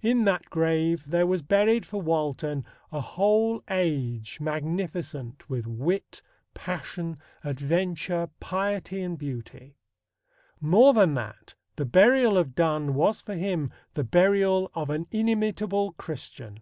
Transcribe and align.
In 0.00 0.24
that 0.24 0.48
grave 0.48 1.04
there 1.08 1.26
was 1.26 1.42
buried 1.42 1.84
for 1.84 2.00
Walton 2.00 2.64
a 2.90 3.02
whole 3.02 3.62
age 3.68 4.38
magnificent 4.40 5.50
with 5.50 5.66
wit, 5.66 6.22
passion, 6.54 7.18
adventure, 7.44 8.30
piety 8.40 9.02
and 9.02 9.18
beauty. 9.18 9.76
More 10.58 10.94
than 10.94 11.12
that, 11.16 11.54
the 11.76 11.84
burial 11.84 12.38
of 12.38 12.54
Donne 12.54 12.94
was 12.94 13.20
for 13.20 13.34
him 13.34 13.70
the 13.92 14.04
burial 14.04 14.70
of 14.72 14.88
an 14.88 15.06
inimitable 15.10 15.92
Christian. 15.98 16.60